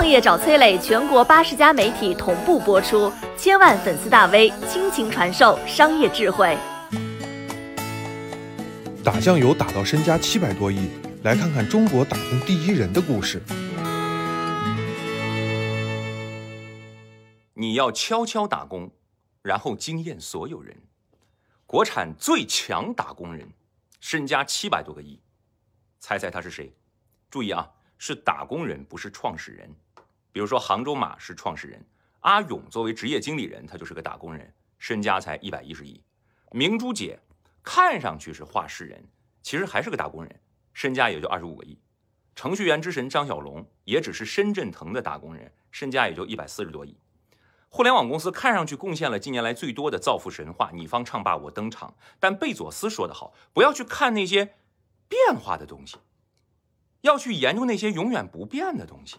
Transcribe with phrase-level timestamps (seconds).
[0.00, 6.56] 创业找崔磊，全国八十家媒体同步播出，千万粉丝大 V 倾情传授商业智慧。
[9.04, 10.88] 打酱油打到身家七百多亿，
[11.22, 13.42] 来看看中国打工第一人的故事。
[17.52, 18.90] 你要悄悄打工，
[19.42, 20.74] 然后惊艳所有人。
[21.66, 23.52] 国产最强打工人，
[24.00, 25.20] 身家七百多个亿，
[25.98, 26.72] 猜猜他是谁？
[27.30, 29.70] 注意啊，是打工人，不是创始人。
[30.32, 31.84] 比如说杭州马是创始人，
[32.20, 36.02] 阿勇作为职业经理人，他就是个打工人，身家才一百一十亿。
[36.52, 37.18] 明珠姐。
[37.62, 39.04] 看上去是话事人，
[39.42, 40.40] 其实还是个打工人，
[40.72, 41.78] 身家也就二十五个亿。
[42.34, 46.96] 程序员之神张小龙也只是深圳腾的打工人，身家也就一百四十多亿。
[47.68, 51.94] 互联网公司看上去贡献了近年来最多的造富神话，你方唱罢我登场。
[52.18, 54.54] 但贝佐斯说得好，不要去看那些
[55.06, 55.98] 变化的东西，
[57.02, 59.18] 要去研究那些永远不变的东西。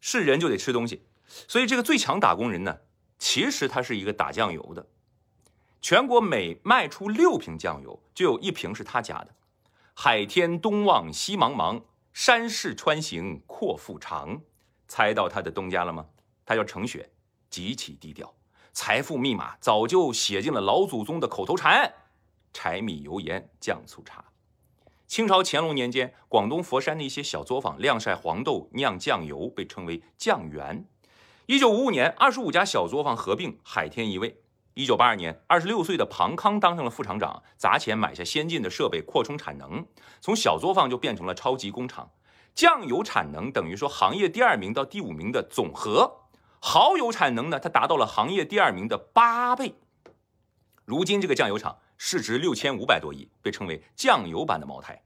[0.00, 1.02] 是人就得吃东西，
[1.48, 2.78] 所以这个最强打工人呢，
[3.18, 4.86] 其实他是一个打酱油的。
[5.80, 9.34] 全国每卖出六瓶酱油，就有一瓶是他家的。
[9.94, 14.40] 海天东望西茫茫，山势穿行阔腹长。
[14.88, 16.06] 猜到他的东家了吗？
[16.44, 17.10] 他叫程雪，
[17.50, 18.32] 极其低调。
[18.72, 21.92] 财富密码早就写进了老祖宗的口头禅：
[22.52, 24.24] 柴米油盐酱醋茶。
[25.06, 30.84] 清朝乾隆年间，广东佛山的一些小作坊晾晒黄豆酿酱油，被称为酱园。
[31.46, 34.42] 一九五五年，二十五家小作坊合并，海天一味。
[34.74, 39.86] 一九八二年，二十六岁的庞康当上了副厂长，砸钱买下先进的设备，扩充产能，
[40.20, 42.10] 从小作坊就变成了超级工厂。
[42.52, 46.22] 酱油产能等于说行业第二名到第五名的总和，
[46.60, 49.76] 蚝油产能呢，它达到了行业第二名的八倍。
[50.86, 55.02] 如今这个酱油厂市值六千五百多亿，被称为酱油版的茅台。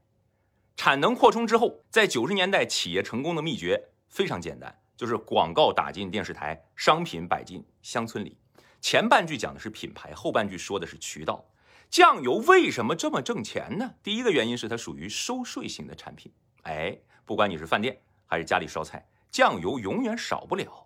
[0.75, 8.37] 产能扩充之后，在九十年代企业成功的秘诀非常简单，就是广告打进电视台，商品摆进乡村里。
[8.79, 11.43] 前半句讲的是品牌，后半句说的是渠道。
[11.89, 13.95] 酱油为什么这么挣钱呢？
[14.03, 16.31] 第一个原因是它属于收税型的产品。
[16.61, 20.85] 哎，不管你是饭店还是家里烧菜，酱油永远少不了。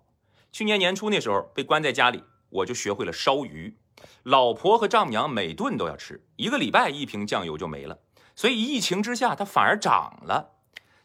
[0.50, 3.76] 去年年初那时候被关在家里，我就学会了烧鱼。
[4.22, 7.98] 老婆和丈母娘每顿都要吃，一个礼拜一瓶酱油就没了。
[8.34, 10.54] 所以疫情之下，它反而涨了。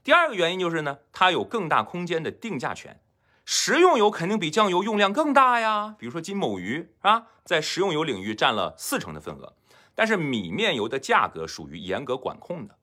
[0.03, 2.99] 第二个原因就是呢，它有更大空间的定价权。
[3.45, 9.55] 食用油肯定比酱油用量更大呀，比如说金某鱼是吧，在食用油领域占了四成的份额，
[9.95, 12.77] 但是米面油的价格属于严格管控的，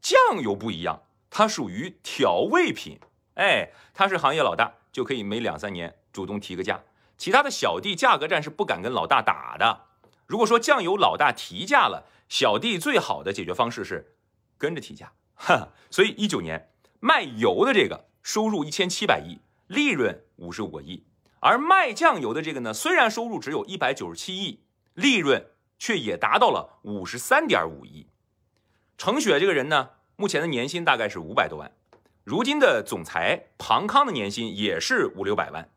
[0.00, 3.00] 酱油不一样，它属于调味品，
[3.34, 6.82] 哎，它是行业老大，就可以每两三年主动提个价，
[7.16, 9.82] 其他的小弟价格战是不敢跟老大打的。
[10.26, 14.14] 如果说酱油老大提价了，小弟最好的解决方式是
[14.58, 19.40] 跟着提价，哈，所以一九年卖油的这个收入一千七百亿。
[19.68, 21.04] 利润五十五个亿，
[21.40, 24.60] 而卖酱油的这个呢，虽然收入只有一百九十七亿，
[24.94, 25.44] 利润
[25.76, 28.06] 却也达到了五十三点五亿。
[28.96, 31.72] 程雪这个人呢，目前的年薪大概是五百多万，
[32.22, 35.68] 如今的总裁庞康的年薪也是五六百万。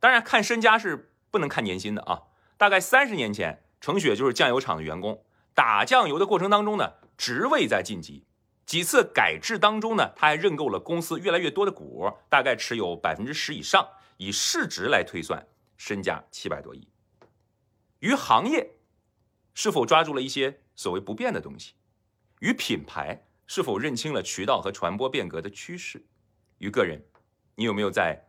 [0.00, 2.22] 当然，看身家是不能看年薪的啊。
[2.56, 5.24] 大概三十年前，程雪就是酱油厂的员工，
[5.54, 8.24] 打酱油的过程当中呢，职位在晋级。
[8.66, 15.46] 几次改制当中呢，他还认购了公司越来越多的股，大概持有百分之十以上，以市值来推算，
[15.76, 16.88] 身价七百多亿。
[17.98, 18.76] 于行业
[19.52, 21.74] 是否抓住了一些所谓不变的东西？
[22.40, 26.04] 与品牌是否认清了渠道和传播变革的趋势？
[26.58, 27.02] 与个人，
[27.56, 28.28] 你有没有在